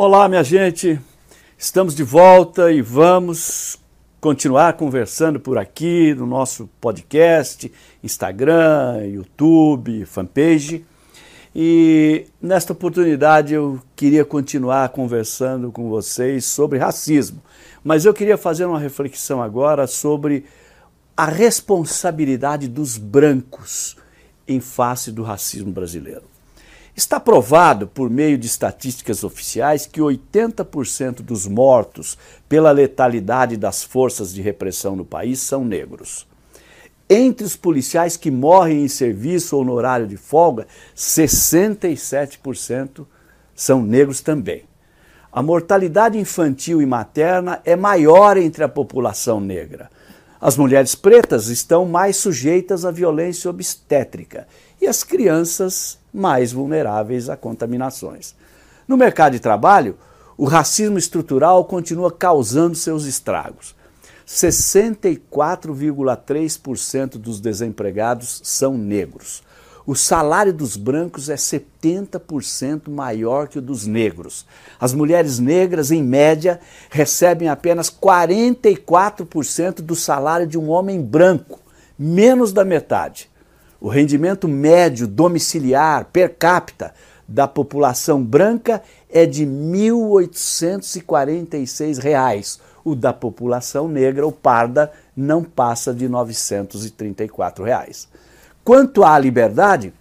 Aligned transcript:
Olá, 0.00 0.28
minha 0.28 0.44
gente. 0.44 0.96
Estamos 1.58 1.92
de 1.92 2.04
volta 2.04 2.70
e 2.70 2.80
vamos 2.80 3.76
continuar 4.20 4.74
conversando 4.74 5.40
por 5.40 5.58
aqui 5.58 6.14
no 6.14 6.24
nosso 6.24 6.70
podcast, 6.80 7.72
Instagram, 8.00 9.04
YouTube, 9.08 10.04
fanpage. 10.04 10.86
E 11.52 12.26
nesta 12.40 12.72
oportunidade 12.72 13.54
eu 13.54 13.80
queria 13.96 14.24
continuar 14.24 14.90
conversando 14.90 15.72
com 15.72 15.88
vocês 15.88 16.44
sobre 16.44 16.78
racismo, 16.78 17.42
mas 17.82 18.04
eu 18.04 18.14
queria 18.14 18.38
fazer 18.38 18.66
uma 18.66 18.78
reflexão 18.78 19.42
agora 19.42 19.84
sobre 19.88 20.44
a 21.16 21.24
responsabilidade 21.24 22.68
dos 22.68 22.96
brancos 22.96 23.96
em 24.46 24.60
face 24.60 25.10
do 25.10 25.24
racismo 25.24 25.72
brasileiro. 25.72 26.37
Está 26.98 27.18
provado, 27.20 27.86
por 27.86 28.10
meio 28.10 28.36
de 28.36 28.48
estatísticas 28.48 29.22
oficiais, 29.22 29.86
que 29.86 30.00
80% 30.00 31.22
dos 31.22 31.46
mortos 31.46 32.18
pela 32.48 32.72
letalidade 32.72 33.56
das 33.56 33.84
forças 33.84 34.34
de 34.34 34.42
repressão 34.42 34.96
no 34.96 35.04
país 35.04 35.38
são 35.38 35.64
negros. 35.64 36.26
Entre 37.08 37.46
os 37.46 37.54
policiais 37.54 38.16
que 38.16 38.32
morrem 38.32 38.82
em 38.82 38.88
serviço 38.88 39.56
ou 39.56 39.64
no 39.64 39.74
horário 39.74 40.08
de 40.08 40.16
folga, 40.16 40.66
67% 40.96 43.06
são 43.54 43.80
negros 43.80 44.20
também. 44.20 44.64
A 45.30 45.40
mortalidade 45.40 46.18
infantil 46.18 46.82
e 46.82 46.86
materna 46.86 47.62
é 47.64 47.76
maior 47.76 48.36
entre 48.36 48.64
a 48.64 48.68
população 48.68 49.38
negra. 49.38 49.88
As 50.40 50.56
mulheres 50.56 50.96
pretas 50.96 51.46
estão 51.46 51.86
mais 51.86 52.16
sujeitas 52.16 52.84
à 52.84 52.90
violência 52.90 53.48
obstétrica 53.48 54.48
e 54.80 54.88
as 54.88 55.04
crianças 55.04 55.97
mais 56.12 56.52
vulneráveis 56.52 57.28
a 57.28 57.36
contaminações. 57.36 58.34
No 58.86 58.96
mercado 58.96 59.32
de 59.32 59.40
trabalho, 59.40 59.96
o 60.36 60.44
racismo 60.44 60.98
estrutural 60.98 61.64
continua 61.64 62.12
causando 62.12 62.74
seus 62.74 63.04
estragos. 63.04 63.74
64,3% 64.26 67.16
dos 67.16 67.40
desempregados 67.40 68.42
são 68.44 68.76
negros. 68.76 69.42
O 69.86 69.96
salário 69.96 70.52
dos 70.52 70.76
brancos 70.76 71.30
é 71.30 71.34
70% 71.34 72.90
maior 72.90 73.48
que 73.48 73.58
o 73.58 73.62
dos 73.62 73.86
negros. 73.86 74.44
As 74.78 74.92
mulheres 74.92 75.38
negras, 75.38 75.90
em 75.90 76.02
média, 76.02 76.60
recebem 76.90 77.48
apenas 77.48 77.90
44% 77.90 79.80
do 79.80 79.96
salário 79.96 80.46
de 80.46 80.58
um 80.58 80.68
homem 80.68 81.00
branco, 81.00 81.58
menos 81.98 82.52
da 82.52 82.66
metade. 82.66 83.30
O 83.80 83.88
rendimento 83.88 84.48
médio 84.48 85.06
domiciliar 85.06 86.06
per 86.06 86.34
capita 86.36 86.92
da 87.28 87.46
população 87.46 88.24
branca 88.24 88.82
é 89.08 89.24
de 89.24 89.46
1.846 89.46 91.98
reais. 91.98 92.58
O 92.84 92.96
da 92.96 93.12
população 93.12 93.86
negra 93.86 94.26
ou 94.26 94.32
parda 94.32 94.90
não 95.16 95.44
passa 95.44 95.94
de 95.94 96.08
934 96.08 97.64
reais. 97.64 98.08
Quanto 98.64 99.04
à 99.04 99.16
liberdade, 99.18 99.92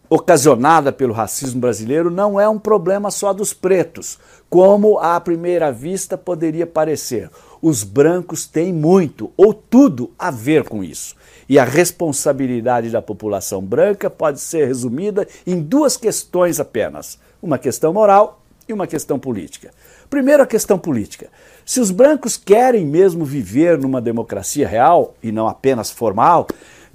ocasionada 0.10 0.92
pelo 0.92 1.14
racismo 1.14 1.60
brasileiro 1.60 2.10
não 2.10 2.40
é 2.40 2.48
um 2.48 2.60
problema 2.60 3.12
só 3.12 3.34
dos 3.34 3.54
pretos, 3.54 4.18
como 4.50 5.00
à 5.00 5.20
primeira 5.20 5.72
vista 5.72 6.18
poderia 6.18 6.66
parecer. 6.66 7.30
Os 7.62 7.84
brancos 7.84 8.46
têm 8.46 8.72
muito 8.72 9.32
ou 9.36 9.54
tudo 9.54 10.12
a 10.18 10.32
ver 10.32 10.64
com 10.64 10.84
isso. 10.84 11.16
E 11.50 11.58
a 11.58 11.64
responsabilidade 11.64 12.90
da 12.90 13.02
população 13.02 13.62
branca 13.62 14.10
pode 14.10 14.40
ser 14.40 14.68
resumida 14.68 15.28
em 15.46 15.62
duas 15.62 15.98
questões 15.98 16.60
apenas: 16.60 17.18
uma 17.42 17.58
questão 17.58 17.94
moral 17.94 18.42
e 18.68 18.74
uma 18.74 18.86
questão 18.86 19.18
política. 19.18 19.72
Primeiro, 20.10 20.44
a 20.44 20.48
questão 20.48 20.78
política. 20.78 21.30
Se 21.66 21.80
os 21.80 21.92
brancos 21.92 22.38
querem 22.38 22.86
mesmo 22.86 23.26
viver 23.26 23.78
numa 23.78 24.02
democracia 24.02 24.68
real 24.68 25.16
e 25.22 25.32
não 25.32 25.48
apenas 25.48 25.90
formal, 25.90 26.48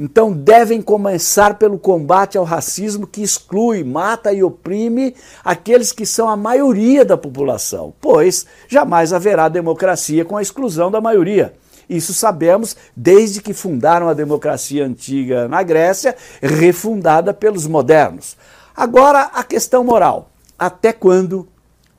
então 0.03 0.33
devem 0.33 0.83
começar 0.83 1.55
pelo 1.55 1.79
combate 1.79 2.37
ao 2.37 2.43
racismo 2.43 3.07
que 3.07 3.23
exclui, 3.23 3.85
mata 3.85 4.33
e 4.33 4.43
oprime 4.43 5.15
aqueles 5.45 5.93
que 5.93 6.05
são 6.05 6.29
a 6.29 6.37
maioria 6.37 7.05
da 7.05 7.17
população, 7.17 7.95
pois 8.01 8.45
jamais 8.67 9.13
haverá 9.13 9.49
democracia 9.49 10.25
com 10.25 10.37
a 10.37 10.43
exclusão 10.43 10.91
da 10.91 11.01
maioria. 11.01 11.55
Isso 11.89 12.13
sabemos 12.13 12.77
desde 12.97 13.41
que 13.41 13.55
fundaram 13.55 14.09
a 14.09 14.13
democracia 14.13 14.85
antiga 14.85 15.47
na 15.47 15.63
Grécia, 15.63 16.17
refundada 16.43 17.33
pelos 17.33 17.69
modernos. 17.69 18.37
Agora, 18.75 19.31
a 19.33 19.45
questão 19.45 19.85
moral. 19.85 20.31
Até 20.59 20.93
quando 20.93 21.47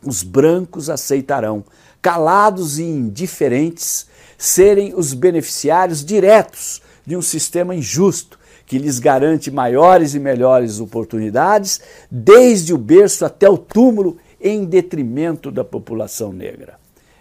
os 0.06 0.24
brancos 0.24 0.90
aceitarão, 0.90 1.64
calados 2.02 2.80
e 2.80 2.84
indiferentes, 2.84 4.08
serem 4.38 4.94
os 4.94 5.14
beneficiários 5.14 6.04
diretos 6.04 6.83
de 7.06 7.16
um 7.16 7.22
sistema 7.22 7.76
injusto 7.76 8.40
que 8.66 8.78
lhes 8.78 9.00
garante 9.00 9.52
maiores 9.52 10.16
e 10.16 10.20
melhores 10.20 10.80
oportunidades, 10.80 11.82
desde 12.10 12.74
o 12.74 12.78
berço 12.78 13.26
até 13.26 13.50
o 13.50 13.58
túmulo, 13.58 14.18
em 14.40 14.66
detrimento 14.66 15.52
da 15.52 15.64
população 15.64 16.34
negra. 16.34 16.80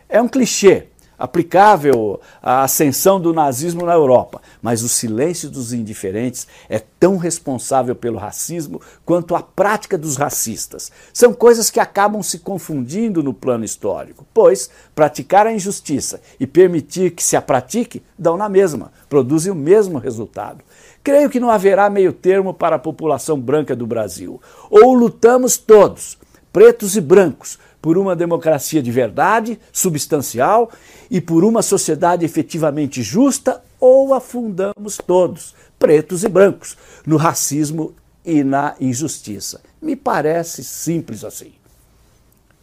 É 0.08 0.20
um 0.20 0.28
clichê, 0.28 0.86
aplicável 1.22 2.18
à 2.42 2.64
ascensão 2.64 3.20
do 3.20 3.32
nazismo 3.32 3.86
na 3.86 3.92
Europa, 3.92 4.42
mas 4.60 4.82
o 4.82 4.88
silêncio 4.88 5.48
dos 5.48 5.72
indiferentes 5.72 6.48
é 6.68 6.80
tão 6.80 7.16
responsável 7.16 7.94
pelo 7.94 8.18
racismo 8.18 8.80
quanto 9.04 9.36
a 9.36 9.40
prática 9.40 9.96
dos 9.96 10.16
racistas. 10.16 10.90
São 11.14 11.32
coisas 11.32 11.70
que 11.70 11.78
acabam 11.78 12.24
se 12.24 12.40
confundindo 12.40 13.22
no 13.22 13.32
plano 13.32 13.64
histórico, 13.64 14.26
pois 14.34 14.68
praticar 14.96 15.46
a 15.46 15.52
injustiça 15.52 16.20
e 16.40 16.46
permitir 16.46 17.12
que 17.12 17.22
se 17.22 17.36
a 17.36 17.40
pratique 17.40 18.02
dão 18.18 18.36
na 18.36 18.48
mesma, 18.48 18.90
produzem 19.08 19.52
o 19.52 19.54
mesmo 19.56 19.98
resultado. 19.98 20.64
Creio 21.04 21.30
que 21.30 21.38
não 21.38 21.50
haverá 21.50 21.88
meio 21.88 22.12
termo 22.12 22.52
para 22.52 22.74
a 22.74 22.80
população 22.80 23.38
branca 23.38 23.76
do 23.76 23.86
Brasil. 23.86 24.42
Ou 24.68 24.92
lutamos 24.92 25.56
todos, 25.56 26.18
pretos 26.52 26.96
e 26.96 27.00
brancos, 27.00 27.58
por 27.80 27.98
uma 27.98 28.14
democracia 28.14 28.82
de 28.82 28.90
verdade, 28.92 29.58
substancial 29.72 30.70
e 31.10 31.20
por 31.20 31.42
uma 31.42 31.62
sociedade 31.62 32.24
efetivamente 32.24 33.02
justa, 33.02 33.62
ou 33.80 34.14
afundamos 34.14 34.98
todos, 35.04 35.54
pretos 35.78 36.22
e 36.22 36.28
brancos, 36.28 36.76
no 37.04 37.16
racismo 37.16 37.92
e 38.24 38.44
na 38.44 38.76
injustiça. 38.80 39.60
Me 39.80 39.96
parece 39.96 40.62
simples 40.62 41.24
assim. 41.24 41.52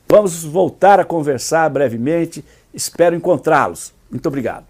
Vamos 0.07 0.43
voltar 0.45 0.99
a 0.99 1.05
conversar 1.05 1.69
brevemente. 1.69 2.43
Espero 2.73 3.15
encontrá-los. 3.15 3.93
Muito 4.09 4.25
obrigado. 4.27 4.65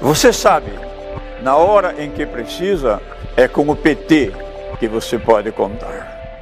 Você 0.00 0.32
sabe, 0.32 0.70
na 1.42 1.56
hora 1.56 2.00
em 2.02 2.10
que 2.10 2.26
precisa, 2.26 3.00
é 3.36 3.48
com 3.48 3.68
o 3.68 3.74
PT 3.74 4.32
que 4.78 4.86
você 4.86 5.18
pode 5.18 5.50
contar. 5.50 6.17